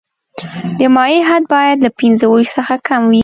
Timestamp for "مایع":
0.95-1.21